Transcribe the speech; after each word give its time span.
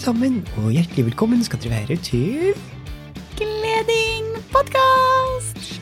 Alle 0.00 0.16
sammen, 0.16 0.36
og 0.56 0.70
hjertelig 0.72 1.02
velkommen 1.10 1.42
skal 1.44 1.58
dere 1.60 1.82
være 1.82 1.96
til 2.00 2.54
Gleding 3.36 4.30
podkast! 4.48 5.58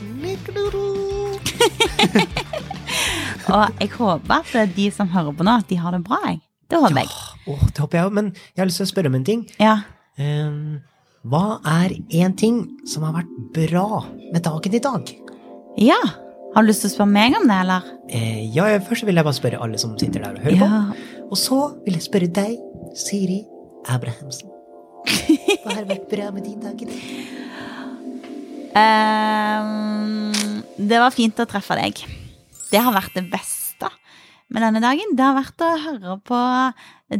Og 3.55 3.79
jeg 3.79 3.87
håper 3.93 4.43
at 4.59 4.73
de 4.75 4.89
som 4.91 5.07
hører 5.13 5.31
på 5.39 5.45
nå, 5.47 5.53
at 5.63 5.69
de 5.71 5.77
har 5.79 5.95
det 5.95 6.01
bra. 6.03 6.19
jeg. 6.27 6.41
Det 6.67 6.75
håper 6.83 6.99
jeg. 6.99 7.07
Åh, 7.47 7.63
det 7.69 7.79
håper 7.79 7.95
jeg 8.01 8.09
òg, 8.09 8.13
men 8.17 8.27
jeg 8.35 8.59
har 8.59 8.67
lyst 8.67 8.81
til 8.83 8.89
å 8.89 8.91
spørre 8.91 9.07
om 9.13 9.15
en 9.21 9.27
ting. 9.29 9.45
Ja. 9.55 9.77
Um, 10.19 10.83
hva 11.23 11.61
er 11.79 11.95
én 12.11 12.35
ting 12.35 12.59
som 12.91 13.07
har 13.07 13.15
vært 13.21 13.31
bra 13.55 14.03
med 14.33 14.43
dagen 14.43 14.75
i 14.75 14.83
dag? 14.83 15.15
ja. 15.79 16.01
Har 16.49 16.65
du 16.65 16.71
lyst 16.73 16.81
til 16.81 16.89
å 16.89 16.95
spørre 16.97 17.13
meg 17.13 17.35
om 17.37 17.43
det, 17.47 17.55
eller? 17.61 17.81
Eh, 18.09 18.41
ja, 18.55 18.63
først 18.81 19.05
vil 19.05 19.13
jeg 19.21 19.25
bare 19.27 19.37
spørre 19.37 19.59
alle 19.63 19.77
som 19.79 19.93
sitter 20.01 20.19
der 20.25 20.33
og 20.33 20.41
hører 20.43 20.57
Ja. 20.57 20.67
på. 20.67 20.69
Og 21.29 21.37
så 21.37 21.59
vil 21.85 21.93
jeg 21.93 22.01
spørre 22.09 22.25
deg, 22.27 22.57
Siri 22.97 23.45
Abrahamsen. 23.89 24.49
Hva 25.63 25.75
har 25.79 25.87
vært 25.89 26.09
bra 26.11 26.29
med 26.35 26.45
din 26.47 26.61
dag 26.63 26.85
Um. 28.69 30.61
Det 30.77 30.99
var 31.01 31.11
fint 31.11 31.39
å 31.41 31.47
treffe 31.49 31.75
deg. 31.75 31.97
Det 32.69 32.79
har 32.79 32.93
vært 32.95 33.15
det 33.17 33.25
beste 33.31 33.89
med 34.53 34.63
denne 34.63 34.81
dagen. 34.83 35.15
Det 35.17 35.25
har 35.25 35.35
vært 35.35 35.63
å 35.65 35.69
høre 35.83 36.15
på 36.25 36.39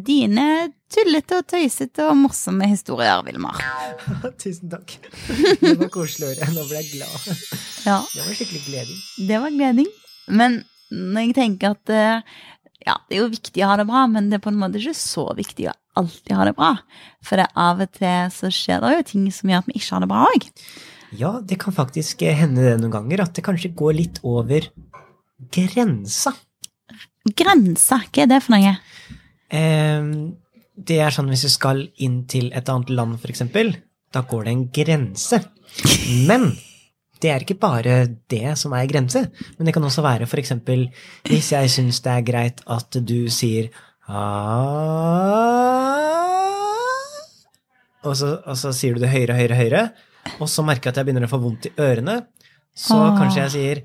dine 0.05 0.45
tullete 0.93 1.39
og 1.41 1.47
tøysete 1.49 2.05
og 2.05 2.17
morsomme 2.21 2.69
historier, 2.69 3.19
Vilmar. 3.25 3.59
Tusen 4.41 4.71
takk. 4.71 4.95
Det 5.59 5.75
var 5.81 5.91
koselig 5.93 6.29
å 6.29 6.31
høre. 6.31 6.51
Nå 6.55 6.67
ble 6.69 6.83
jeg 6.83 6.93
glad. 6.99 7.17
Ja. 7.87 7.99
Det 8.13 8.25
var 8.27 8.37
skikkelig 8.37 8.63
gleding. 8.69 9.01
Det 9.29 9.41
var 9.43 9.57
gleding. 9.57 9.89
Men 10.29 10.61
når 10.89 11.27
jeg 11.27 11.35
tenker 11.37 11.75
at 11.75 11.93
eh, 11.93 12.37
ja, 12.85 12.95
det 13.09 13.17
er 13.17 13.23
jo 13.23 13.31
viktig 13.33 13.63
å 13.63 13.71
ha 13.71 13.77
det 13.79 13.87
bra, 13.89 14.05
men 14.11 14.29
det 14.31 14.39
er 14.39 14.43
på 14.43 14.51
en 14.53 14.59
måte 14.59 14.79
ikke 14.79 14.95
så 14.97 15.25
viktig 15.37 15.67
å 15.69 15.75
alltid 15.99 16.35
ha 16.37 16.45
det 16.47 16.55
bra. 16.57 16.73
For 17.25 17.41
det 17.41 17.49
av 17.59 17.81
og 17.83 17.91
til 17.97 18.29
så 18.33 18.51
skjer 18.53 18.83
det 18.83 18.93
jo 18.93 19.07
ting 19.11 19.25
som 19.35 19.51
gjør 19.51 19.63
at 19.63 19.69
vi 19.69 19.79
ikke 19.79 19.95
har 19.95 20.05
det 20.05 20.11
bra 20.11 20.27
òg. 20.29 20.47
Ja, 21.19 21.31
det 21.41 21.57
kan 21.61 21.75
faktisk 21.75 22.21
hende 22.23 22.63
det 22.63 22.77
noen 22.79 22.93
ganger 22.93 23.25
at 23.25 23.33
det 23.35 23.43
kanskje 23.45 23.73
går 23.75 23.97
litt 23.97 24.21
over 24.27 24.69
grensa. 25.51 26.35
Grensa, 27.35 27.99
hva 28.05 28.23
er 28.23 28.31
det 28.31 28.39
for 28.45 28.55
noe? 28.55 28.75
Eh, 29.49 30.13
det 30.79 31.01
er 31.03 31.13
sånn 31.13 31.29
hvis 31.33 31.47
du 31.47 31.51
skal 31.51 31.83
inn 31.99 32.21
til 32.31 32.51
et 32.55 32.69
annet 32.71 32.93
land, 32.93 33.19
eksempel, 33.27 33.73
da 34.13 34.23
går 34.25 34.47
det 34.47 34.53
en 34.53 34.65
grense. 34.73 35.41
Men 36.29 36.51
det 37.19 37.31
er 37.33 37.43
ikke 37.43 37.59
bare 37.59 37.95
det 38.31 38.57
som 38.59 38.73
er 38.77 38.87
grense, 38.89 39.25
men 39.57 39.67
det 39.67 39.73
kan 39.75 39.83
også 39.83 40.03
være 40.05 40.27
eksempel 40.39 40.87
hvis 41.27 41.51
jeg 41.51 41.69
syns 41.71 41.99
det 42.05 42.11
er 42.13 42.27
greit 42.27 42.63
at 42.67 42.99
du 43.03 43.27
sier 43.33 43.69
«Ah», 44.09 45.29
og 48.07 48.15
så, 48.15 48.29
og 48.47 48.55
så 48.57 48.71
sier 48.75 48.95
du 48.95 49.03
det 49.03 49.11
høyere, 49.11 49.35
høyere, 49.35 49.57
høyere, 49.59 49.83
og 50.39 50.47
så 50.49 50.63
merker 50.63 50.87
jeg 50.87 50.93
at 50.93 51.01
jeg 51.01 51.09
begynner 51.09 51.27
å 51.27 51.31
få 51.31 51.41
vondt 51.43 51.67
i 51.67 51.73
ørene, 51.83 52.15
så 52.71 52.95
kanskje 53.17 53.41
jeg 53.41 53.53
sier 53.55 53.81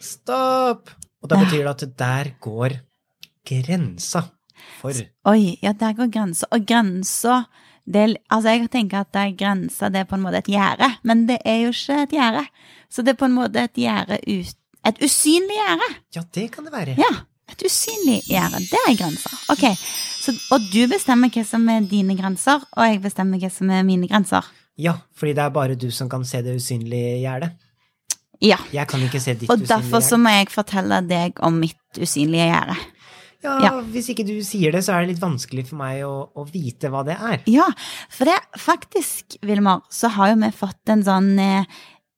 stopp, 0.00 0.88
og 1.20 1.30
da 1.30 1.40
betyr 1.42 1.66
det 1.66 1.72
at 1.74 1.84
der 2.00 2.32
går 2.40 2.78
grensa 3.48 4.24
for 4.78 4.94
Oi, 5.28 5.58
ja, 5.62 5.72
der 5.76 5.94
går 5.98 6.10
grensa. 6.12 6.48
Og 6.54 6.64
grensa 6.66 7.42
det, 7.88 8.04
Altså, 8.28 8.52
jeg 8.52 8.70
tenker 8.70 9.00
at 9.00 9.12
det 9.16 9.22
er 9.22 9.36
grensa, 9.38 9.88
det 9.88 10.02
er 10.02 10.08
på 10.10 10.18
en 10.18 10.24
måte 10.26 10.42
et 10.42 10.50
gjerde, 10.52 10.90
men 11.08 11.26
det 11.28 11.38
er 11.44 11.62
jo 11.64 11.72
ikke 11.72 12.02
et 12.04 12.14
gjerde. 12.18 12.44
Så 12.92 13.04
det 13.04 13.14
er 13.14 13.20
på 13.20 13.28
en 13.28 13.36
måte 13.36 13.64
et 13.64 13.80
gjerde 13.80 14.20
Et 14.88 15.00
usynlig 15.04 15.56
gjerde. 15.56 15.88
Ja, 16.14 16.22
det 16.34 16.50
kan 16.52 16.64
det 16.64 16.72
være. 16.72 16.94
Ja, 16.96 17.10
et 17.50 17.62
usynlig 17.66 18.22
gjerde. 18.28 18.60
Det 18.70 18.78
er 18.88 18.96
grensa. 18.96 19.30
Ok, 19.52 19.64
så, 20.22 20.32
Og 20.54 20.68
du 20.72 20.86
bestemmer 20.88 21.32
hva 21.34 21.44
som 21.44 21.66
er 21.68 21.80
dine 21.90 22.16
grenser, 22.16 22.62
og 22.76 22.84
jeg 22.86 23.02
bestemmer 23.02 23.40
hva 23.42 23.50
som 23.52 23.70
er 23.70 23.82
mine 23.84 24.08
grenser. 24.08 24.46
Ja, 24.78 24.94
fordi 25.16 25.34
det 25.34 25.42
er 25.44 25.50
bare 25.50 25.74
du 25.74 25.90
som 25.90 26.08
kan 26.08 26.24
se 26.24 26.42
det 26.46 26.54
usynlige 26.56 27.18
gjerdet. 27.24 27.56
Ja, 28.40 28.56
Jeg 28.72 28.86
kan 28.86 29.02
ikke 29.02 29.18
se 29.20 29.34
ditt 29.34 29.50
og 29.50 29.56
usynlige 29.56 29.74
derfor 29.74 30.00
så 30.06 30.16
må 30.16 30.30
jeg 30.30 30.50
fortelle 30.54 31.00
deg 31.08 31.40
om 31.42 31.56
mitt 31.58 31.98
usynlige 31.98 32.46
gjerde. 32.46 32.76
Ja, 33.44 33.52
ja. 33.62 33.70
Hvis 33.94 34.08
ikke 34.10 34.24
du 34.26 34.34
sier 34.42 34.72
det, 34.74 34.80
så 34.86 34.96
er 34.96 35.04
det 35.04 35.12
litt 35.14 35.22
vanskelig 35.22 35.66
for 35.68 35.78
meg 35.78 36.00
å, 36.06 36.14
å 36.34 36.42
vite 36.50 36.90
hva 36.90 37.04
det 37.06 37.14
er. 37.14 37.38
Ja, 37.46 37.68
for 38.10 38.26
det 38.26 38.34
faktisk, 38.58 39.36
Vilmar, 39.46 39.84
så 39.94 40.10
har 40.16 40.32
jo 40.32 40.40
vi 40.42 40.50
fått 40.58 40.90
en 40.90 41.04
sånn 41.06 41.30
eh, 41.38 41.68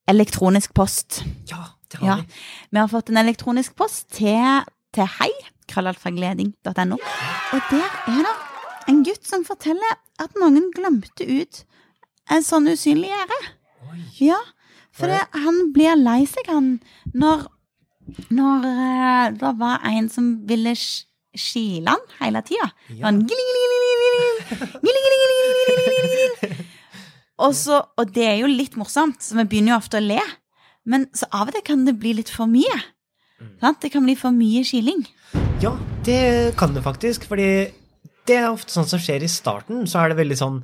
elektronisk 0.09 0.73
post. 0.75 1.21
Ja, 1.51 1.75
det 1.93 2.01
har 2.01 2.07
Ja. 2.09 2.17
vi. 2.23 2.41
Vi 2.73 2.79
har 2.81 2.89
fått 2.89 3.11
en 3.13 3.21
elektronisk 3.21 3.77
post 3.77 4.09
til, 4.17 4.65
til 4.97 5.11
hei, 5.19 5.29
krøllalfagleding.no. 5.69 6.97
Og 6.97 7.69
der 7.71 7.91
er 8.09 8.23
det 8.25 8.37
en 8.89 9.03
gutt 9.07 9.27
som 9.29 9.45
forteller 9.47 9.99
at 10.25 10.35
noen 10.41 10.71
glemte 10.75 11.27
ut 11.29 11.65
en 12.31 12.43
sånn 12.47 12.69
usynlig 12.71 13.11
gjerde. 13.13 13.39
Ja, 14.23 14.39
for 14.95 15.11
det, 15.11 15.21
han 15.37 15.69
blir 15.75 15.97
lei 16.01 16.23
seg, 16.29 16.49
han, 16.51 16.79
når, 17.15 17.45
når 18.33 18.67
eh, 18.71 19.31
det 19.39 19.53
var 19.61 19.85
en 19.91 20.09
som 20.11 20.33
ville 20.49 20.73
sk- 21.35 21.39
skile 21.39 21.91
han 21.95 22.01
hele 22.21 22.43
tida. 22.43 22.71
Ja. 22.99 23.11
Og, 27.41 27.55
så, 27.57 27.79
og 27.97 28.11
det 28.13 28.27
er 28.27 28.37
jo 28.43 28.47
litt 28.51 28.75
morsomt, 28.77 29.23
så 29.25 29.39
vi 29.39 29.45
begynner 29.49 29.73
jo 29.73 29.79
ofte 29.81 29.97
å 30.01 30.05
le. 30.05 30.21
Men 30.85 31.07
så 31.17 31.25
av 31.33 31.49
og 31.49 31.55
til 31.57 31.63
kan 31.65 31.87
det 31.87 31.95
bli 32.01 32.13
litt 32.19 32.29
for 32.33 32.47
mye. 32.51 32.77
Sant? 33.63 33.81
Det 33.81 33.91
kan 33.95 34.05
bli 34.05 34.17
for 34.21 34.31
mye 34.37 34.61
kiling. 34.69 35.07
Ja, 35.63 35.73
det 36.05 36.57
kan 36.61 36.75
det 36.77 36.83
faktisk, 36.85 37.25
fordi 37.29 37.73
det 38.29 38.37
er 38.37 38.51
ofte 38.51 38.73
sånn 38.75 38.89
som 38.89 39.01
skjer 39.01 39.25
i 39.25 39.31
starten, 39.33 39.87
så 39.89 40.03
er 40.03 40.13
det 40.13 40.21
veldig 40.21 40.37
sånn 40.39 40.59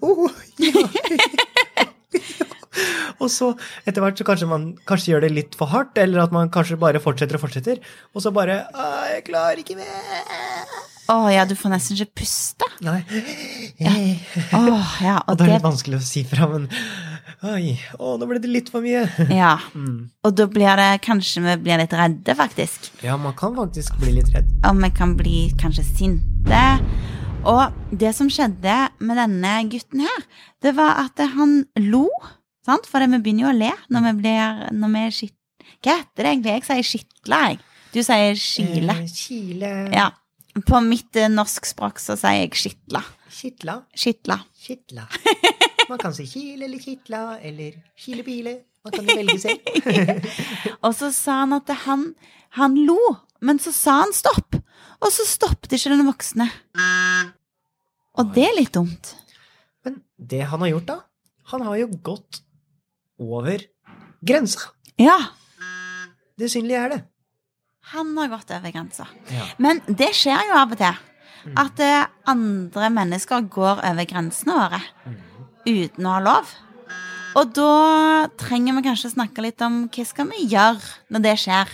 oh, 0.00 0.30
ja. 0.56 0.72
Og 3.22 3.30
så 3.32 3.52
etter 3.84 4.04
hvert 4.04 4.20
så 4.20 4.26
kanskje 4.28 4.50
man 4.50 4.68
kanskje 4.88 5.14
gjør 5.14 5.26
det 5.26 5.32
litt 5.34 5.58
for 5.58 5.70
hardt, 5.72 5.98
eller 5.98 6.24
at 6.26 6.34
man 6.34 6.52
kanskje 6.54 6.78
bare 6.80 7.02
fortsetter 7.02 7.38
og 7.38 7.44
fortsetter, 7.46 7.82
og 8.14 8.24
så 8.24 8.32
bare 8.34 8.62
«Å, 8.72 8.88
Jeg 9.14 9.26
klarer 9.30 9.62
ikke 9.64 9.78
mer. 9.78 10.72
Å 11.08 11.20
ja, 11.32 11.46
du 11.48 11.54
får 11.56 11.72
nesten 11.72 11.96
ikke 11.96 12.20
puste. 12.22 12.66
Nei. 12.84 13.00
Å 13.80 14.64
ja, 15.00 15.18
Og 15.26 15.32
og 15.32 15.38
det 15.38 15.46
er 15.46 15.54
litt 15.56 15.64
vanskelig 15.64 16.02
å 16.02 16.04
si 16.04 16.24
fra, 16.28 16.50
men 16.52 16.68
Oi, 17.46 17.76
å, 18.02 18.16
nå 18.18 18.26
ble 18.26 18.40
det 18.42 18.50
litt 18.50 18.70
for 18.72 18.82
mye. 18.82 19.04
Ja. 19.30 19.54
Mm. 19.70 20.08
Og 20.26 20.34
da 20.34 20.48
blir 20.50 20.80
det 20.80 20.88
kanskje 21.06 21.44
vi 21.44 21.54
blir 21.68 21.78
litt 21.78 21.94
redde, 21.94 22.34
faktisk. 22.34 22.90
Ja, 23.06 23.14
man 23.20 23.36
kan 23.38 23.54
faktisk 23.56 23.94
bli 24.02 24.16
litt 24.16 24.32
redd. 24.34 24.50
Og 24.66 24.80
vi 24.82 24.90
kan 24.96 25.14
bli 25.18 25.44
kanskje 25.60 25.86
sinte. 25.86 26.64
Og 27.46 27.94
det 27.94 28.10
som 28.18 28.30
skjedde 28.32 28.74
med 28.98 29.20
denne 29.20 29.52
gutten 29.70 30.02
her, 30.02 30.26
det 30.64 30.74
var 30.76 30.98
at 31.04 31.22
han 31.36 31.62
lo. 31.86 32.08
Sant? 32.66 32.86
For 32.90 33.04
vi 33.04 33.18
begynner 33.22 33.46
jo 33.46 33.50
å 33.52 33.56
le 33.58 33.72
når 33.92 34.06
vi 34.08 34.14
blir 34.22 34.62
når 34.76 34.94
vi 34.94 35.02
er 35.06 35.14
skitt... 35.14 35.34
Hva 35.84 35.98
heter 36.00 36.24
det 36.24 36.30
egentlig? 36.32 36.54
Jeg 36.56 36.64
sier 36.66 36.86
skitla, 36.88 37.38
jeg. 37.48 37.60
Du 37.92 38.00
sier 38.04 38.40
skile. 38.40 38.96
Eh, 39.02 39.12
Kile 39.14 39.72
Ja. 39.94 40.08
På 40.66 40.80
mitt 40.82 41.16
eh, 41.16 41.28
norskspråk 41.30 42.00
så 42.02 42.16
sier 42.18 42.42
jeg 42.42 42.56
skitla. 42.58 43.02
Skitla. 43.32 43.76
Skitla. 43.94 44.40
skitla. 44.58 45.04
Man 45.88 46.00
kan 46.02 46.12
si 46.16 46.26
kile 46.28 46.66
eller 46.66 46.82
kitla 46.82 47.20
eller 47.38 47.76
kilebile. 47.96 48.56
Man 48.84 48.94
kan 48.96 49.06
jo 49.06 49.16
velge 49.20 49.38
selv. 49.40 50.26
Og 50.84 50.92
så 50.96 51.12
sa 51.14 51.42
han 51.44 51.54
at 51.56 51.70
han, 51.86 52.08
han 52.58 52.76
lo, 52.88 52.98
men 53.44 53.60
så 53.62 53.72
sa 53.74 54.00
han 54.02 54.12
stopp. 54.16 54.58
Og 54.98 55.14
så 55.14 55.24
stoppet 55.28 55.76
ikke 55.76 55.94
den 55.94 56.04
voksne. 56.08 56.48
Og 58.18 58.34
det 58.34 58.48
er 58.48 58.56
litt 58.58 58.74
dumt. 58.74 59.14
Men 59.86 60.00
det 60.18 60.42
han 60.50 60.64
har 60.64 60.72
gjort, 60.74 60.88
da 60.90 60.98
Han 61.54 61.62
har 61.64 61.78
jo 61.80 61.86
gått 62.04 62.42
over 63.18 63.64
grensa. 64.24 64.70
Ja, 64.98 65.18
Det 66.38 66.50
synlige 66.52 66.78
er 66.84 66.88
det. 66.92 67.00
han 67.92 68.16
har 68.18 68.28
gått 68.28 68.50
over 68.54 68.70
grensa. 68.70 69.06
Ja. 69.32 69.44
Men 69.58 69.80
det 69.88 70.12
skjer 70.14 70.38
jo 70.50 70.54
av 70.60 70.72
og 70.72 70.78
til. 70.78 70.98
At 71.56 71.80
eh, 71.80 72.06
andre 72.28 72.90
mennesker 72.92 73.46
går 73.48 73.80
over 73.88 74.04
grensene 74.10 74.54
våre 74.58 74.80
uten 75.66 76.06
å 76.06 76.14
ha 76.16 76.20
lov. 76.20 76.50
Og 77.38 77.52
da 77.54 78.28
trenger 78.40 78.74
vi 78.78 78.82
kanskje 78.88 79.12
snakke 79.14 79.42
litt 79.44 79.60
om 79.62 79.84
hva 79.92 80.04
skal 80.06 80.26
vi 80.30 80.46
gjøre 80.50 80.80
når 81.14 81.24
det 81.26 81.34
skjer. 81.42 81.68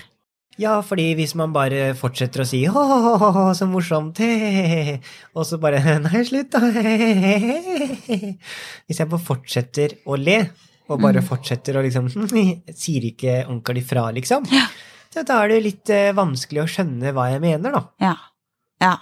Ja, 0.61 0.77
fordi 0.87 1.09
hvis 1.19 1.33
man 1.35 1.51
bare 1.53 1.95
fortsetter 1.99 2.45
å 2.45 2.47
si 2.47 2.61
«Åh, 2.71 3.53
så 3.59 3.67
morsomt, 3.67 4.21
he-he-he», 4.23 5.01
og 5.35 5.43
så 5.49 5.59
bare 5.59 5.81
Nei, 6.05 6.21
slutt, 6.29 6.53
da. 6.55 6.61
he-he-he». 6.71 8.37
Hvis 8.87 9.01
jeg 9.03 9.11
bare 9.11 9.27
fortsetter 9.27 9.97
å 10.07 10.15
le, 10.21 10.37
og 10.91 11.01
bare 11.01 11.23
fortsetter 11.25 11.79
å 11.79 11.85
liksom 11.85 12.11
Sier 12.83 13.09
ikke 13.09 13.43
ordentlig 13.47 13.87
fra, 13.89 14.09
liksom. 14.15 14.47
Ja. 14.53 14.67
Så 15.15 15.23
da 15.27 15.41
er 15.45 15.55
det 15.55 15.65
litt 15.65 15.91
eh, 15.95 16.13
vanskelig 16.17 16.65
å 16.65 16.71
skjønne 16.71 17.15
hva 17.15 17.29
jeg 17.31 17.43
mener, 17.45 17.77
da. 17.77 17.83
Ja. 18.03 18.15
ja. 18.83 18.95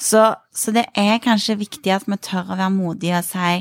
Så, 0.00 0.22
så 0.56 0.72
det 0.72 0.86
er 0.98 1.20
kanskje 1.22 1.58
viktig 1.60 1.92
at 1.92 2.06
vi 2.08 2.16
tør 2.24 2.54
å 2.54 2.56
være 2.56 2.72
modige 2.72 3.20
og 3.20 3.26
si 3.28 3.58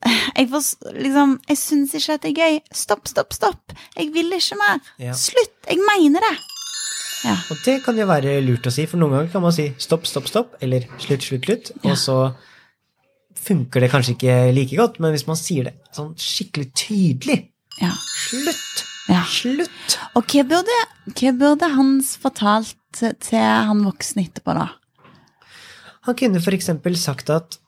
jeg, 0.38 0.46
får, 0.48 0.94
liksom, 0.96 1.34
jeg 1.50 1.60
syns 1.60 1.92
ikke 1.98 2.16
at 2.16 2.24
det 2.24 2.30
er 2.30 2.40
gøy. 2.40 2.60
Stopp, 2.72 3.04
stopp, 3.10 3.36
stopp. 3.36 3.74
Jeg 3.98 4.08
vil 4.14 4.32
ikke 4.32 4.56
mer. 4.56 4.80
Ja. 5.02 5.12
Slutt. 5.12 5.52
Jeg 5.68 5.84
mener 5.84 6.24
det. 6.24 6.36
Ja. 7.26 7.34
Og 7.52 7.58
det 7.66 7.82
kan 7.84 7.98
jo 8.00 8.06
være 8.08 8.38
lurt 8.40 8.64
å 8.64 8.72
si, 8.72 8.86
for 8.88 9.00
noen 9.00 9.18
ganger 9.18 9.34
kan 9.34 9.44
man 9.44 9.52
si 9.52 9.68
stopp, 9.76 10.06
stopp, 10.08 10.30
stopp, 10.30 10.54
eller 10.64 10.86
slutt, 10.96 11.26
slutt, 11.26 11.44
slutt, 11.44 11.72
og 11.84 11.98
så 12.00 12.16
funker 13.36 13.80
det 13.84 13.90
kanskje 13.92 14.14
ikke 14.16 14.36
like 14.56 14.76
godt, 14.76 14.98
men 15.00 15.14
hvis 15.14 15.26
man 15.28 15.38
sier 15.38 15.70
det 15.70 15.74
sånn 15.96 16.12
skikkelig 16.18 16.70
tydelig 16.76 17.38
ja. 17.80 17.92
Slutt! 17.96 18.82
ja. 19.08 19.22
Slutt! 19.30 19.96
Og 20.18 20.26
hva 20.28 20.44
burde, 20.50 20.76
hva 21.14 21.32
burde 21.38 21.70
Hans 21.76 22.16
fortalt 22.20 22.76
til 22.92 23.38
han 23.40 23.84
voksne 23.86 24.26
etterpå, 24.26 24.54
da? 24.58 24.66
Han 26.08 26.16
kunne 26.18 26.42
eksempel 26.56 26.96
sagt 26.98 27.30
at 27.32 27.58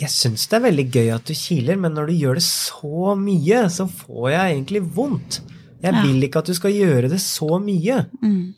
jeg 0.00 0.10
syns 0.10 0.48
det 0.50 0.56
er 0.58 0.64
veldig 0.64 0.84
gøy 0.90 1.08
at 1.14 1.28
du 1.28 1.34
kiler, 1.38 1.76
men 1.78 1.94
når 1.94 2.10
du 2.10 2.14
gjør 2.18 2.40
det 2.40 2.46
så 2.46 3.14
mye, 3.18 3.60
så 3.70 3.86
får 3.86 4.30
jeg 4.32 4.54
egentlig 4.56 4.82
vondt. 4.96 5.40
Jeg 5.84 5.92
Ja. 5.94 6.02
vil 6.02 6.22
ikke 6.26 6.40
at 6.40 6.46
du 6.50 6.54
skal 6.54 6.72
gjøre 6.72 7.08
det 7.12 7.20
så 7.20 7.60
mye. 7.62 8.06
Mm. 8.22 8.54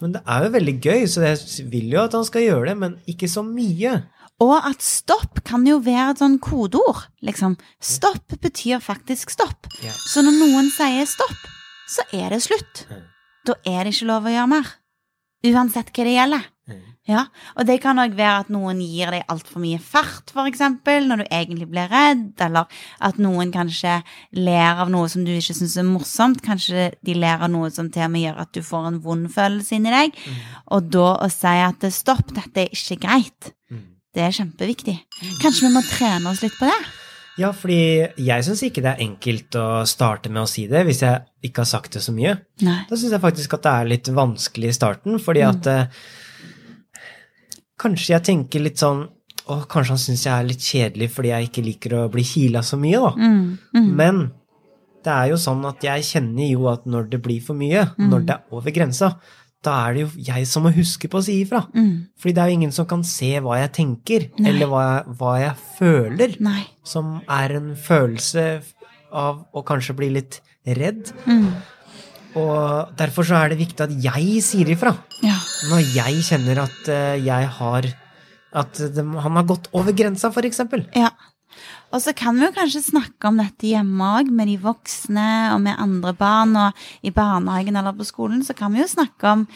Men 0.00 0.12
det 0.12 0.22
er 0.26 0.44
jo 0.44 0.50
veldig 0.56 0.74
gøy, 0.80 1.04
så 1.06 1.22
jeg 1.26 1.68
vil 1.70 1.90
jo 1.92 2.00
at 2.00 2.12
han 2.16 2.24
skal 2.24 2.42
gjøre 2.42 2.68
det, 2.70 2.76
men 2.78 2.96
ikke 3.06 3.28
så 3.28 3.42
mye. 3.44 4.02
Og 4.40 4.54
at 4.56 4.82
stopp 4.82 5.42
kan 5.44 5.66
jo 5.66 5.78
være 5.84 6.14
et 6.14 6.22
sånn 6.22 6.38
kodeord. 6.42 7.04
Liksom. 7.22 7.58
Stopp 7.82 8.34
betyr 8.42 8.80
faktisk 8.82 9.30
stopp. 9.30 9.68
Ja. 9.84 9.92
Så 10.10 10.24
når 10.24 10.38
noen 10.40 10.70
sier 10.74 11.06
stopp, 11.06 11.44
så 11.92 12.06
er 12.16 12.32
det 12.34 12.42
slutt. 12.42 12.86
Mm. 12.90 13.04
Da 13.46 13.58
er 13.66 13.84
det 13.84 13.94
ikke 13.94 14.08
lov 14.08 14.26
å 14.26 14.32
gjøre 14.32 14.50
mer. 14.50 14.72
Uansett 15.46 15.92
hva 15.94 16.06
det 16.06 16.16
gjelder. 16.16 16.48
Ja, 17.02 17.24
og 17.58 17.66
det 17.66 17.80
kan 17.82 17.98
òg 17.98 18.12
være 18.14 18.44
at 18.44 18.50
noen 18.54 18.78
gir 18.78 19.10
deg 19.10 19.24
altfor 19.32 19.58
mye 19.58 19.80
fart, 19.82 20.30
eksempel, 20.44 21.08
når 21.10 21.24
du 21.24 21.32
egentlig 21.34 21.66
blir 21.72 21.90
redd, 21.90 22.28
eller 22.44 22.68
at 23.02 23.18
noen 23.18 23.50
kanskje 23.50 23.96
ler 24.38 24.78
av 24.84 24.92
noe 24.92 25.08
som 25.10 25.24
du 25.26 25.32
ikke 25.34 25.56
syns 25.58 25.74
er 25.80 25.88
morsomt. 25.88 26.44
Kanskje 26.46 26.92
de 27.02 27.16
ler 27.18 27.42
av 27.42 27.50
noe 27.50 27.72
som 27.74 27.90
til 27.90 28.06
og 28.06 28.12
med 28.14 28.22
gjør 28.28 28.38
at 28.44 28.52
du 28.54 28.62
får 28.62 28.86
en 28.92 29.00
vond 29.02 29.26
følelse 29.34 29.80
inni 29.80 29.90
deg. 29.90 30.20
Og 30.70 30.92
da 30.94 31.08
å 31.26 31.30
si 31.34 31.56
at 31.66 31.88
stopp, 31.90 32.30
dette 32.38 32.68
er 32.68 32.70
ikke 32.78 33.00
greit, 33.02 33.50
Mm. 33.72 33.86
Det 34.12 34.24
er 34.26 34.34
kjempeviktig. 34.36 34.96
Kanskje 35.40 35.68
vi 35.68 35.72
må 35.74 35.82
trene 35.86 36.32
oss 36.32 36.42
litt 36.44 36.56
på 36.58 36.68
det? 36.68 36.80
Ja, 37.40 37.48
fordi 37.56 37.78
jeg 38.20 38.44
syns 38.44 38.60
ikke 38.66 38.82
det 38.84 38.90
er 38.90 39.04
enkelt 39.06 39.56
å 39.56 39.66
starte 39.88 40.28
med 40.28 40.44
å 40.44 40.50
si 40.50 40.66
det 40.68 40.82
hvis 40.84 41.00
jeg 41.00 41.22
ikke 41.48 41.64
har 41.64 41.70
sagt 41.70 41.96
det 41.96 42.02
så 42.04 42.12
mye. 42.12 42.34
Nei. 42.60 42.82
Da 42.90 42.98
syns 42.98 43.14
jeg 43.14 43.22
faktisk 43.22 43.56
at 43.56 43.64
det 43.64 43.72
er 43.72 43.88
litt 43.94 44.10
vanskelig 44.12 44.68
i 44.68 44.76
starten, 44.76 45.16
fordi 45.22 45.46
at 45.46 45.70
eh, 45.72 46.04
Kanskje 47.82 48.12
jeg 48.12 48.22
tenker 48.28 48.62
litt 48.62 48.78
sånn 48.78 49.00
Å, 49.50 49.56
kanskje 49.66 49.96
han 49.96 49.98
syns 49.98 50.20
jeg 50.22 50.30
er 50.36 50.44
litt 50.46 50.62
kjedelig 50.62 51.08
fordi 51.10 51.32
jeg 51.32 51.48
ikke 51.48 51.64
liker 51.66 51.94
å 51.98 52.02
bli 52.12 52.22
kila 52.22 52.60
så 52.62 52.76
mye, 52.78 53.00
da. 53.02 53.10
Mm, 53.18 53.40
mm, 53.74 53.88
Men 53.98 54.20
det 55.02 55.10
er 55.16 55.32
jo 55.32 55.38
sånn 55.40 55.64
at 55.66 55.82
jeg 55.82 56.04
kjenner 56.06 56.46
jo 56.46 56.68
at 56.70 56.84
når 56.86 57.08
det 57.10 57.18
blir 57.24 57.40
for 57.42 57.58
mye, 57.58 57.88
når 57.98 58.28
det 58.28 58.36
er 58.36 58.54
over 58.54 58.74
grensa, 58.76 59.08
da 59.62 59.74
er 59.86 59.94
det 59.94 60.02
jo 60.04 60.10
jeg 60.26 60.46
som 60.50 60.64
må 60.66 60.72
huske 60.74 61.08
på 61.10 61.20
å 61.20 61.24
si 61.24 61.40
ifra. 61.44 61.64
mm. 61.74 61.92
Fordi 62.18 62.34
det 62.34 62.42
er 62.42 62.50
jo 62.50 62.58
ingen 62.60 62.74
som 62.74 62.86
kan 62.90 63.04
se 63.06 63.32
hva 63.42 63.60
jeg 63.60 63.72
tenker, 63.78 64.28
Nei. 64.38 64.48
eller 64.50 64.70
hva 64.70 64.82
jeg, 64.86 65.16
hva 65.20 65.34
jeg 65.40 65.56
føler, 65.78 66.36
Nei. 66.42 66.62
som 66.86 67.20
er 67.30 67.56
en 67.58 67.72
følelse 67.78 68.46
av 69.12 69.44
å 69.52 69.62
kanskje 69.66 69.96
bli 69.98 70.10
litt 70.18 70.40
redd. 70.66 71.12
Mm. 71.26 71.50
Og 72.40 72.92
derfor 72.96 73.26
så 73.28 73.42
er 73.42 73.52
det 73.52 73.60
viktig 73.60 73.84
at 73.84 73.92
jeg 74.02 74.38
sier 74.44 74.70
ifra. 74.72 74.94
Ja. 75.22 75.36
Når 75.70 75.82
jeg 75.94 76.22
kjenner 76.30 76.62
at 76.64 76.88
eh, 76.88 77.18
jeg 77.22 77.50
har 77.58 77.90
At 78.52 78.76
han 78.76 79.36
har 79.38 79.44
gått 79.48 79.70
over 79.72 79.94
grensa, 79.96 80.28
eksempel. 80.28 80.82
Ja. 80.92 81.08
Og 81.92 82.00
så 82.04 82.14
kan 82.16 82.38
vi 82.38 82.46
jo 82.46 82.52
kanskje 82.56 82.84
snakke 82.86 83.28
om 83.28 83.40
dette 83.40 83.68
hjemme 83.68 84.10
òg, 84.20 84.30
med 84.32 84.48
de 84.48 84.58
voksne 84.62 85.28
og 85.54 85.60
med 85.64 85.76
andre 85.78 86.14
barn. 86.16 86.54
Og 86.56 86.84
i 87.04 87.12
barnehagen 87.14 87.76
eller 87.76 87.96
på 87.96 88.06
skolen 88.08 88.44
så 88.46 88.56
kan 88.56 88.72
vi 88.72 88.80
jo 88.80 88.88
snakke 88.90 89.34
om 89.36 89.46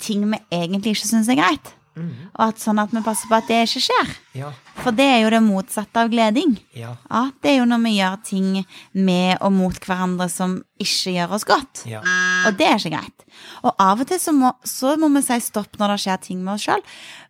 ting 0.00 0.24
vi 0.30 0.40
egentlig 0.52 0.96
ikke 0.96 1.08
syns 1.12 1.28
er 1.32 1.40
greit. 1.40 1.74
Og 1.98 2.42
at 2.44 2.60
sånn 2.62 2.78
at 2.78 2.92
vi 2.94 3.00
passer 3.02 3.26
på 3.26 3.34
at 3.34 3.48
det 3.50 3.56
ikke 3.66 3.80
skjer. 3.88 4.10
Ja. 4.38 4.52
For 4.84 4.94
det 4.94 5.06
er 5.10 5.16
jo 5.24 5.32
det 5.34 5.40
motsatte 5.42 6.04
av 6.04 6.12
gleding. 6.12 6.52
Ja. 6.78 6.92
Ja, 7.10 7.22
Det 7.42 7.50
er 7.50 7.56
jo 7.58 7.64
når 7.66 7.80
vi 7.82 7.94
gjør 7.96 8.18
ting 8.22 8.64
med 8.94 9.38
og 9.42 9.50
mot 9.56 9.74
hverandre 9.82 10.28
som 10.30 10.60
ikke 10.78 11.16
gjør 11.16 11.34
oss 11.34 11.46
godt. 11.48 11.82
Ja. 11.90 12.04
Og 12.46 12.54
det 12.60 12.68
er 12.68 12.78
ikke 12.78 12.94
greit. 12.94 13.26
Og 13.64 13.74
av 13.82 13.98
og 13.98 14.06
til 14.06 14.20
så 14.22 14.34
må, 14.36 14.52
så 14.62 14.94
må 15.00 15.10
vi 15.16 15.24
si 15.26 15.40
stopp 15.42 15.74
når 15.80 15.96
det 15.96 16.00
skjer 16.04 16.22
ting 16.28 16.44
med 16.44 16.54
oss 16.54 16.68
sjøl. 16.68 16.84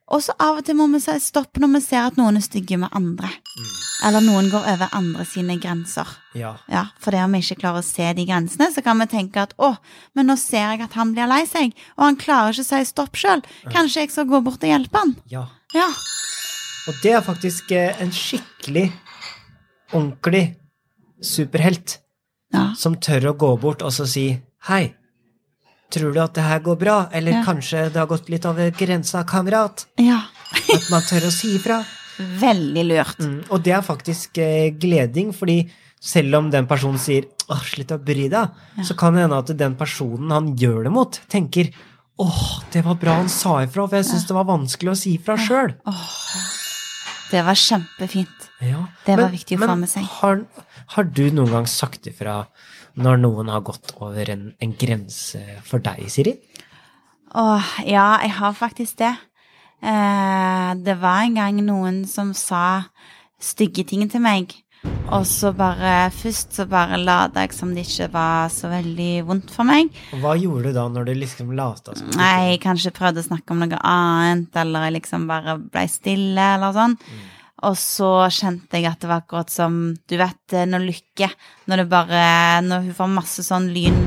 Og 0.09 0.23
så 0.25 0.33
av 0.41 0.57
og 0.57 0.65
til 0.65 0.77
må 0.79 0.87
vi 0.89 1.01
si 1.05 1.13
stopp 1.21 1.59
når 1.61 1.75
vi 1.75 1.81
ser 1.85 2.07
at 2.09 2.17
noen 2.17 2.39
er 2.41 2.45
stygge 2.45 2.79
med 2.81 2.89
andre. 2.97 3.29
Eller 4.07 4.23
noen 4.25 4.47
går 4.49 4.65
over 4.73 4.95
andre 4.97 5.25
sine 5.29 5.59
grenser. 5.61 6.09
Ja. 6.39 6.55
Ja, 6.71 6.87
For 7.03 7.13
det 7.13 7.21
om 7.27 7.35
vi 7.37 7.43
ikke 7.43 7.59
klarer 7.61 7.83
å 7.83 7.85
se 7.85 8.07
de 8.17 8.25
grensene, 8.25 8.71
så 8.73 8.81
kan 8.87 8.97
vi 9.03 9.07
tenke 9.11 9.43
at 9.43 9.53
å, 9.59 9.75
men 10.17 10.31
nå 10.31 10.37
ser 10.41 10.65
jeg 10.73 10.81
at 10.87 10.97
han 10.97 11.13
blir 11.13 11.29
lei 11.29 11.43
seg, 11.51 11.75
og 11.99 12.05
han 12.07 12.17
klarer 12.17 12.55
ikke 12.57 12.65
å 12.65 12.71
si 12.71 12.81
stopp 12.89 13.19
sjøl. 13.21 13.43
Kanskje 13.75 14.07
jeg 14.07 14.15
skal 14.15 14.31
gå 14.31 14.41
bort 14.47 14.65
og 14.65 14.71
hjelpe 14.73 15.03
han? 15.05 15.17
ja. 15.29 15.45
Ja. 15.77 15.91
Og 16.89 16.95
det 17.03 17.11
er 17.13 17.21
faktisk 17.21 17.73
eh, 17.77 17.99
en 18.01 18.09
skikkelig, 18.17 18.87
ordentlig 19.93 20.55
superhelt 21.21 21.99
Ja. 22.55 22.73
som 22.75 22.95
tør 22.97 23.27
å 23.29 23.37
gå 23.37 23.51
bort 23.61 23.83
og 23.85 23.93
så 23.93 24.07
si 24.09 24.41
hei. 24.71 24.95
Tror 25.91 26.13
du 26.13 26.21
at 26.21 26.35
det 26.37 26.43
her 26.45 26.61
går 26.61 26.77
bra, 26.79 26.97
eller 27.13 27.33
Ja. 27.33 27.45
kanskje 27.47 27.87
det 27.93 27.97
har 27.97 28.07
gått 28.07 28.29
litt 28.29 28.45
over 28.47 28.71
grensa, 28.71 29.25
kamerat? 29.25 29.87
ja. 29.97 30.23
At 30.75 30.87
man 30.91 31.03
tør 31.03 31.27
å 31.29 31.31
si 31.33 31.55
ifra. 31.59 31.83
Veldig 32.19 32.85
lurt. 32.89 33.19
Mm, 33.21 33.45
og 33.51 33.63
det 33.63 33.73
er 33.77 33.83
faktisk 33.85 34.39
eh, 34.41 34.71
gleding, 34.73 35.33
fordi 35.37 35.71
selv 36.01 36.35
om 36.39 36.49
den 36.51 36.67
personen 36.67 36.99
sier 36.99 37.27
åh, 37.53 37.61
slutt 37.65 37.93
å 37.93 37.99
bry 38.01 38.29
deg, 38.33 38.49
så 38.85 38.97
kan 38.97 39.15
det 39.15 39.27
hende 39.27 39.39
at 39.43 39.53
den 39.59 39.77
personen 39.77 40.31
han 40.33 40.49
gjør 40.57 40.85
det 40.89 40.93
mot, 40.95 41.21
tenker 41.29 41.69
åh, 42.19 42.63
det 42.73 42.83
var 42.87 42.97
bra 43.01 43.15
han 43.21 43.29
sa 43.29 43.59
ifra, 43.65 43.85
for 43.89 43.97
jeg 44.01 44.09
syns 44.09 44.25
det 44.27 44.35
var 44.39 44.49
vanskelig 44.49 44.91
å 44.95 44.97
si 44.97 45.13
ifra 45.19 45.37
sjøl. 45.37 45.75
Det 47.31 47.43
var 47.45 47.55
kjempefint. 47.61 48.49
Ja. 48.65 48.87
Det 49.05 49.17
var 49.17 49.29
Men- 49.29 49.33
viktig 49.37 49.59
å 49.59 49.67
få 49.69 49.77
med 49.79 49.89
seg. 49.93 50.05
Har, 50.21 50.45
har 50.97 51.05
du 51.05 51.31
noen 51.31 51.51
gang 51.53 51.67
sagt 51.69 52.07
ifra 52.09 52.47
når 52.99 53.21
noen 53.23 53.51
har 53.53 53.65
gått 53.67 53.95
over 54.03 54.31
en, 54.35 54.49
en 54.59 54.75
grense 54.79 55.41
for 55.67 55.83
deg, 55.85 56.05
Siri? 56.13 56.35
Åh, 57.39 57.75
ja, 57.87 58.11
jeg 58.25 58.35
har 58.39 58.57
faktisk 58.57 58.99
det. 59.03 59.15
Eh, 59.83 60.71
det 60.83 60.97
var 60.99 61.23
en 61.23 61.37
gang 61.39 61.61
noen 61.63 62.03
som 62.09 62.33
sa 62.35 62.89
stygge 63.39 63.85
ting 63.87 64.09
til 64.11 64.25
meg. 64.25 64.57
Og 65.09 65.25
så 65.27 65.51
bare 65.57 66.11
Først 66.15 66.53
så 66.55 66.67
bare 66.71 67.01
lata 67.01 67.43
jeg 67.43 67.55
som 67.57 67.73
det 67.75 67.83
ikke 67.87 68.11
var 68.13 68.51
så 68.53 68.71
veldig 68.71 69.25
vondt 69.27 69.51
for 69.55 69.67
meg. 69.67 69.91
Hva 70.23 70.37
gjorde 70.39 70.71
du 70.71 70.77
da 70.77 70.85
når 70.93 71.09
du 71.09 71.15
liksom 71.19 71.51
lata 71.59 71.97
som 71.99 72.13
Nei, 72.19 72.53
jeg 72.53 72.63
kanskje 72.63 72.95
prøvde 72.95 73.25
å 73.25 73.27
snakke 73.27 73.55
om 73.55 73.65
noe 73.65 73.81
annet, 73.83 74.53
eller 74.63 74.87
jeg 74.87 74.99
liksom 75.01 75.27
bare 75.31 75.57
ble 75.63 75.85
stille, 75.91 76.47
eller 76.59 76.77
sånn. 76.77 76.97
Og 77.67 77.75
så 77.79 78.29
kjente 78.31 78.79
jeg 78.79 78.87
at 78.91 79.01
det 79.03 79.09
var 79.11 79.25
akkurat 79.25 79.51
som 79.51 79.97
Du 80.07 80.15
vet 80.21 80.55
eh, 80.55 80.67
når 80.69 80.85
Lykke 80.87 81.27
Når 81.67 81.81
det 81.83 81.87
bare 81.91 82.21
Når 82.63 82.85
hun 82.87 82.95
får 82.95 83.11
masse 83.17 83.43
sånn 83.47 83.71
lyn 83.75 83.99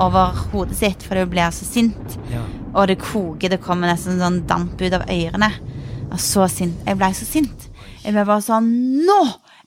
over 0.00 0.32
hodet 0.50 0.74
sitt 0.74 1.04
fordi 1.06 1.22
hun 1.22 1.28
blir 1.30 1.52
så 1.54 1.62
sint. 1.68 2.16
Ja. 2.26 2.40
Og 2.74 2.88
det 2.90 2.96
koker, 2.98 3.52
det 3.52 3.60
kommer 3.62 3.86
nesten 3.86 4.18
sånn 4.18 4.40
damp 4.50 4.80
ut 4.82 4.96
av 4.96 5.04
ørene. 5.06 5.52
Og 6.08 6.18
så 6.18 6.48
sint. 6.50 6.80
Jeg 6.82 6.98
ble 6.98 7.12
så 7.14 7.28
sint. 7.28 7.68
Jeg 8.02 8.16
ble 8.16 8.24
bare 8.26 8.42
sånn 8.42 8.72
Nå 9.06 9.20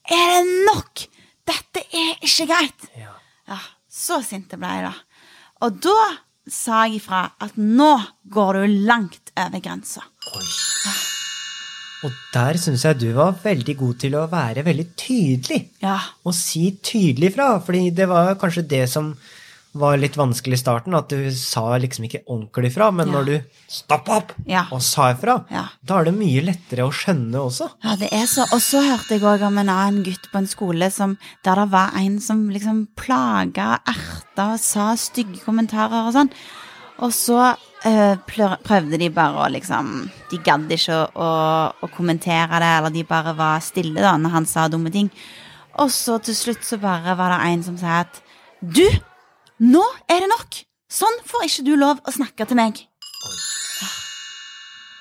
er 0.03 0.34
det 0.34 0.65
nok! 0.67 1.08
Dette 1.48 1.86
er 1.96 2.13
ikke 2.20 2.50
greit! 2.51 2.89
Ja. 3.00 3.15
Ja, 3.48 3.62
så 3.88 4.20
sint 4.25 4.51
ble 4.51 4.74
jeg 4.82 4.89
da. 4.89 4.96
Og 5.63 5.79
da 5.88 6.00
sa 6.51 6.86
jeg 6.86 7.00
ifra 7.00 7.29
at 7.44 7.56
nå 7.56 7.94
går 8.27 8.60
du 8.60 8.82
langt 8.88 9.32
over 9.39 9.63
grensa. 9.63 10.03
Oi. 10.36 11.15
Og 12.08 12.14
der 12.34 12.58
syns 12.62 12.86
jeg 12.88 13.00
du 13.02 13.10
var 13.18 13.36
veldig 13.44 13.78
god 13.80 13.98
til 14.06 14.16
å 14.20 14.28
være 14.32 14.64
veldig 14.68 14.88
tydelig. 15.00 15.64
Ja. 15.84 15.98
Og 16.26 16.36
si 16.38 16.70
tydelig 16.84 17.34
fra, 17.36 17.58
fordi 17.64 17.90
det 17.98 18.08
var 18.10 18.36
kanskje 18.40 18.64
det 18.72 18.86
som 18.92 19.12
var 19.78 19.98
litt 20.02 20.16
vanskelig 20.18 20.58
i 20.58 20.62
starten, 20.64 20.96
at 20.98 21.12
du 21.12 21.28
sa 21.38 21.76
liksom 21.78 22.08
ikke 22.08 22.24
ordentlig 22.34 22.72
fra, 22.74 22.88
men 22.90 23.12
Ja. 23.12 23.14
når 23.14 23.26
du 23.28 23.36
stoppa 23.70 24.16
opp 24.24 24.32
Ja. 24.48 24.64
og 24.72 24.82
sa 24.82 25.12
ifra, 25.14 25.36
da 25.86 26.00
er 26.00 26.06
det 26.06 26.16
mye 26.18 26.42
lettere 26.48 26.88
å 26.88 26.90
skjønne 26.96 27.36
også. 27.38 27.70
Ja, 27.84 27.96
det 27.96 28.10
er 28.12 28.26
så. 28.26 28.48
Og 28.54 28.60
så 28.64 28.82
hørte 28.82 29.10
jeg 29.20 29.22
òg 29.22 29.44
om 29.46 29.58
en 29.60 29.70
annen 29.70 30.04
gutt 30.04 30.32
på 30.32 30.40
en 30.40 30.48
skole 30.48 30.90
som, 30.92 31.18
der 31.44 31.56
det 31.62 31.70
var 31.70 31.92
en 31.96 32.20
som 32.20 32.50
liksom 32.50 32.88
plaga, 32.96 33.80
erta 33.86 34.54
og 34.54 34.60
sa 34.60 34.96
stygge 34.96 35.44
kommentarer 35.46 36.08
og 36.08 36.14
sånn. 36.16 36.32
Og 37.00 37.12
så 37.14 37.56
prøvde 37.84 38.98
de 38.98 39.10
bare 39.13 39.43
å 39.46 39.50
liksom 39.53 40.10
De 40.31 40.39
gadd 40.43 40.72
ikke 40.74 40.96
å, 40.96 41.03
å, 41.13 41.29
å 41.86 41.89
kommentere 41.93 42.60
det, 42.60 42.72
eller 42.79 42.93
de 42.93 43.03
bare 43.07 43.36
var 43.38 43.62
stille 43.63 44.01
da 44.01 44.15
når 44.17 44.34
han 44.34 44.50
sa 44.50 44.67
dumme 44.67 44.91
ting. 44.91 45.12
Og 45.77 45.91
så 45.93 46.17
til 46.19 46.36
slutt 46.36 46.65
så 46.65 46.79
bare 46.81 47.15
var 47.17 47.36
det 47.36 47.51
en 47.51 47.63
som 47.63 47.77
sa 47.77 48.01
at 48.05 48.22
Du, 48.62 48.86
nå 49.62 49.84
er 50.10 50.25
det 50.25 50.31
nok! 50.34 50.63
Sånn 50.88 51.17
får 51.27 51.50
ikke 51.50 51.65
du 51.67 51.74
lov 51.75 52.00
å 52.07 52.13
snakke 52.15 52.46
til 52.48 52.57
meg. 52.57 52.87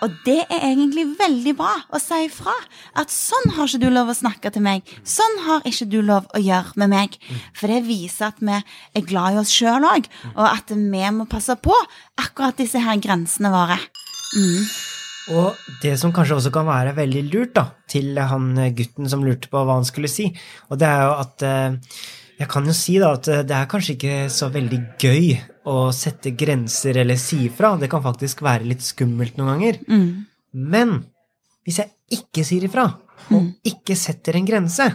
Og 0.05 0.12
det 0.26 0.43
er 0.45 0.65
egentlig 0.69 1.07
veldig 1.17 1.55
bra 1.57 1.73
å 1.88 2.00
si 2.03 2.19
ifra. 2.26 2.53
At 3.00 3.12
sånn 3.12 3.55
har 3.57 3.69
ikke 3.69 3.81
du 3.87 3.88
lov 3.93 4.11
å 4.12 4.17
snakke 4.17 4.53
til 4.53 4.65
meg. 4.67 4.85
Sånn 5.09 5.38
har 5.47 5.65
ikke 5.69 5.88
du 5.93 6.00
lov 6.05 6.26
å 6.37 6.43
gjøre 6.43 6.76
med 6.83 6.93
meg. 6.93 7.17
For 7.57 7.73
det 7.73 7.87
viser 7.87 8.29
at 8.29 8.43
vi 8.45 8.59
er 8.59 9.07
glad 9.09 9.37
i 9.37 9.41
oss 9.41 9.55
sjøl 9.55 9.87
òg, 9.88 10.11
og 10.35 10.45
at 10.50 10.75
vi 10.76 11.07
må 11.17 11.29
passe 11.31 11.57
på 11.62 11.75
akkurat 12.21 12.59
disse 12.61 12.83
her 12.83 13.00
grensene 13.00 13.53
våre. 13.55 13.79
Mm. 14.37 14.69
Og 15.37 15.65
det 15.83 15.97
som 15.99 16.12
kanskje 16.15 16.37
også 16.37 16.53
kan 16.55 16.69
være 16.69 16.95
veldig 16.95 17.25
lurt 17.33 17.57
da, 17.57 17.65
til 17.91 18.15
han 18.21 18.53
gutten 18.76 19.09
som 19.11 19.25
lurte 19.26 19.50
på 19.50 19.59
hva 19.59 19.81
han 19.81 19.88
skulle 19.88 20.11
si, 20.11 20.29
og 20.71 20.79
det 20.79 20.87
er 20.87 21.03
jo 21.03 21.17
at 21.25 21.47
eh, 21.47 21.97
jeg 22.37 22.49
kan 22.52 22.66
jo 22.69 22.75
si 22.76 22.99
da 23.00 23.14
at 23.16 23.28
det 23.49 23.57
er 23.57 23.69
kanskje 23.71 23.95
ikke 23.97 24.16
så 24.33 24.50
veldig 24.52 24.81
gøy 25.00 25.31
å 25.73 25.88
sette 25.97 26.35
grenser 26.38 27.00
eller 27.02 27.19
si 27.21 27.47
ifra. 27.49 27.75
Det 27.81 27.88
kan 27.93 28.05
faktisk 28.05 28.45
være 28.45 28.69
litt 28.69 28.85
skummelt 28.85 29.38
noen 29.38 29.55
ganger. 29.55 29.81
Mm. 29.88 30.11
Men 30.66 30.95
hvis 31.66 31.81
jeg 31.83 32.21
ikke 32.21 32.45
sier 32.47 32.69
ifra, 32.69 32.87
og 33.35 33.50
ikke 33.66 33.97
setter 33.99 34.37
en 34.38 34.47
grense, 34.47 34.87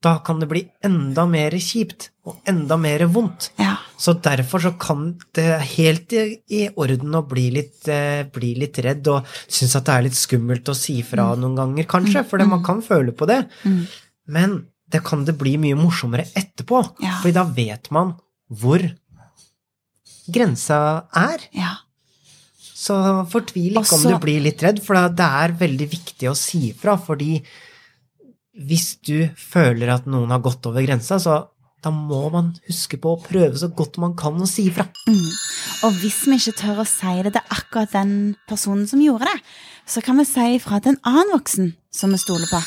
da 0.00 0.14
kan 0.24 0.38
det 0.40 0.48
bli 0.48 0.62
enda 0.86 1.26
mer 1.28 1.52
kjipt 1.60 2.08
og 2.24 2.38
enda 2.48 2.78
mer 2.80 3.04
vondt. 3.12 3.50
Ja. 3.60 3.74
Så 4.00 4.14
derfor 4.24 4.62
så 4.64 4.72
kan 4.80 5.10
det 5.36 5.48
helt 5.74 6.14
i, 6.16 6.22
i 6.56 6.62
orden 6.72 7.18
å 7.18 7.26
bli 7.28 7.50
litt, 7.52 7.82
eh, 7.92 8.22
bli 8.24 8.54
litt 8.62 8.80
redd 8.80 9.10
og 9.12 9.28
synes 9.42 9.76
at 9.76 9.90
det 9.90 9.96
er 9.96 10.06
litt 10.06 10.16
skummelt 10.16 10.72
å 10.72 10.76
si 10.78 11.00
fra 11.04 11.28
noen 11.36 11.58
ganger, 11.58 11.88
kanskje, 11.90 12.24
for 12.30 12.40
man 12.48 12.64
kan 12.64 12.80
føle 12.84 13.12
på 13.12 13.28
det. 13.28 13.42
Mm. 13.68 13.82
Men 14.32 14.56
det 14.90 15.02
kan 15.06 15.24
det 15.24 15.36
bli 15.38 15.56
mye 15.60 15.76
morsommere 15.78 16.26
etterpå, 16.36 16.80
Ja. 17.02 17.18
fordi 17.22 17.34
da 17.36 17.44
vet 17.44 17.90
man 17.94 18.14
hvor 18.50 18.82
grensa 20.30 21.06
er. 21.16 21.46
ja. 21.54 21.76
Så 22.80 22.94
fortvil 23.28 23.76
ikke 23.76 23.92
om 23.98 24.04
du 24.08 24.14
blir 24.22 24.40
litt 24.40 24.62
redd, 24.64 24.78
for 24.82 24.96
det 25.12 25.20
er 25.26 25.52
veldig 25.52 25.88
viktig 25.90 26.30
å 26.30 26.36
si 26.38 26.70
fra, 26.72 26.94
fordi 26.96 27.42
hvis 28.56 28.94
du 29.04 29.28
føler 29.36 29.92
at 29.92 30.06
noen 30.08 30.32
har 30.32 30.40
gått 30.40 30.64
over 30.66 30.80
grensa, 30.86 31.18
så 31.20 31.34
da 31.84 31.90
må 31.92 32.30
man 32.32 32.54
huske 32.68 32.96
på 33.00 33.12
å 33.14 33.20
prøve 33.20 33.56
så 33.60 33.68
godt 33.72 33.98
man 34.00 34.14
kan 34.16 34.36
å 34.40 34.48
si 34.48 34.66
fra. 34.72 34.86
Mm. 35.08 35.28
Og 35.84 36.00
hvis 36.00 36.22
vi 36.28 36.36
ikke 36.40 36.56
tør 36.60 36.80
å 36.82 36.88
si 36.88 37.14
det 37.24 37.34
til 37.36 37.52
akkurat 37.56 37.92
den 37.92 38.14
personen 38.48 38.88
som 38.88 39.00
gjorde 39.00 39.28
det, 39.28 39.38
så 39.88 40.02
kan 40.04 40.16
vi 40.20 40.26
si 40.28 40.48
ifra 40.56 40.80
til 40.80 40.94
en 40.94 41.00
annen 41.08 41.32
voksen 41.36 41.70
som 41.90 42.12
vi 42.14 42.18
stoler 42.22 42.46
på. 42.50 42.60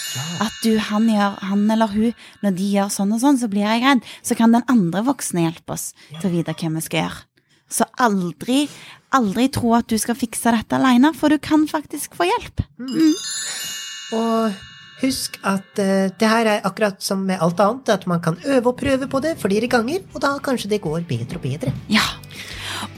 At 0.44 0.56
du, 0.64 0.74
han, 0.90 1.08
gjør, 1.10 1.38
han 1.50 1.64
eller 1.72 1.92
hun, 1.94 2.26
når 2.44 2.58
de 2.58 2.72
gjør 2.76 2.90
sånn 2.94 3.14
og 3.16 3.22
sånn, 3.24 3.40
så 3.40 3.50
blir 3.52 3.66
jeg 3.66 3.84
redd. 3.84 4.04
Så 4.26 4.38
kan 4.40 4.56
den 4.56 4.66
andre 4.72 5.04
voksne 5.08 5.46
hjelpe 5.46 5.78
oss 5.78 5.92
til 6.10 6.28
å 6.30 6.34
vite 6.34 6.56
hva 6.60 6.74
vi 6.76 6.84
skal 6.84 7.06
gjøre. 7.06 7.24
Så 7.74 7.88
aldri, 8.04 8.66
aldri 9.16 9.48
tro 9.54 9.72
at 9.78 9.88
du 9.90 9.96
skal 9.98 10.20
fikse 10.20 10.52
dette 10.54 10.78
alene, 10.78 11.14
for 11.18 11.34
du 11.34 11.40
kan 11.42 11.64
faktisk 11.70 12.20
få 12.20 12.28
hjelp. 12.30 12.66
Og 14.14 14.60
husk 15.04 15.40
at 15.48 15.80
uh, 15.82 16.12
det 16.12 16.30
her 16.30 16.50
er 16.52 16.68
akkurat 16.68 17.00
som 17.04 17.24
med 17.28 17.42
alt 17.44 17.64
annet, 17.64 17.96
at 17.96 18.06
man 18.10 18.22
kan 18.24 18.38
øve 18.44 18.72
og 18.72 18.78
prøve 18.80 19.10
på 19.10 19.24
det 19.24 19.38
flere 19.42 19.72
ganger, 19.72 20.04
og 20.14 20.22
da 20.24 20.36
kanskje 20.44 20.76
det 20.76 20.84
går 20.84 21.08
bedre 21.10 21.40
og 21.40 21.48
bedre. 21.48 21.74
Ja. 21.92 22.06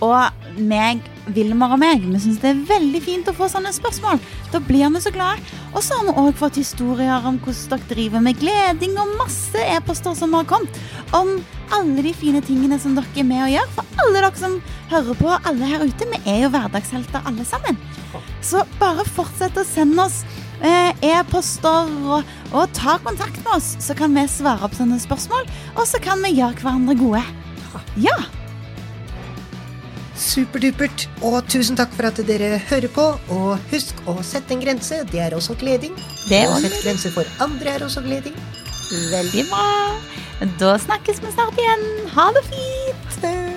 Og 0.06 0.60
meg, 0.62 1.04
Vilmar 1.34 1.74
og 1.74 1.80
meg, 1.82 2.04
vi 2.06 2.20
syns 2.22 2.38
det 2.44 2.52
er 2.52 2.60
veldig 2.70 3.02
fint 3.02 3.30
å 3.30 3.34
få 3.36 3.48
sånne 3.50 3.72
spørsmål. 3.74 4.20
Da 4.54 4.62
blir 4.62 4.92
vi 4.94 5.02
så 5.02 5.12
glade. 5.14 5.42
Og 5.74 5.82
så 5.84 5.98
har 5.98 6.06
vi 6.08 6.14
òg 6.22 6.38
fått 6.38 6.60
historier 6.62 7.26
om 7.26 7.40
hvordan 7.42 7.72
dere 7.72 7.90
driver 7.90 8.24
med 8.24 8.40
gleding, 8.40 8.94
og 9.02 9.16
masse 9.20 9.66
e-poster 9.74 10.16
som 10.18 10.36
har 10.38 10.46
kommet. 10.50 10.80
Om 11.18 11.38
alle 11.76 12.06
de 12.06 12.14
fine 12.14 12.44
tingene 12.46 12.78
som 12.82 12.94
dere 12.98 13.10
er 13.18 13.28
med 13.28 13.44
og 13.48 13.54
gjør. 13.56 13.74
For 13.80 14.06
alle 14.06 14.22
dere 14.22 14.32
som 14.40 14.58
hører 14.94 15.20
på, 15.22 15.34
alle 15.34 15.72
her 15.74 15.86
ute, 15.86 16.10
vi 16.14 16.22
er 16.30 16.44
jo 16.46 16.54
hverdagshelter 16.54 17.26
alle 17.26 17.48
sammen. 17.48 17.82
Så 18.46 18.62
bare 18.80 19.08
fortsett 19.16 19.58
å 19.58 19.66
sende 19.68 20.06
oss 20.06 20.22
eh, 20.62 20.94
e-poster 21.10 21.92
og, 22.06 22.36
og 22.54 22.72
ta 22.78 23.00
kontakt 23.04 23.42
med 23.44 23.58
oss, 23.58 23.74
så 23.84 23.98
kan 23.98 24.14
vi 24.16 24.28
svare 24.30 24.64
opp 24.66 24.78
sånne 24.78 25.02
spørsmål, 25.02 25.50
og 25.76 25.86
så 25.90 26.02
kan 26.04 26.22
vi 26.24 26.38
gjøre 26.38 26.62
hverandre 26.62 26.98
gode. 27.02 27.26
Ja. 28.00 28.16
Superdupert, 30.16 31.08
og 31.28 31.42
tusen 31.52 31.76
takk 31.76 31.92
for 31.96 32.08
at 32.08 32.20
dere 32.28 32.56
hører 32.70 32.92
på, 32.96 33.08
og 33.36 33.72
husk 33.72 34.00
å 34.08 34.18
sette 34.24 34.56
en 34.56 34.64
grense, 34.64 35.02
det 35.12 35.20
er 35.26 35.36
også 35.36 35.58
gleding. 35.60 35.96
Det 36.30 36.44
er 36.44 36.54
og 36.54 36.62
sette 36.64 36.80
grenser 36.86 37.16
for 37.16 37.44
andre 37.44 37.76
er 37.76 37.88
også 37.88 38.04
gleding. 38.06 38.38
Veldig 39.12 39.48
bra. 39.52 39.68
Da 40.62 40.76
snakkes 40.80 41.24
vi 41.24 41.36
snart 41.36 41.60
igjen. 41.60 41.86
Ha 42.16 42.32
det 42.38 42.48
fint. 42.52 43.55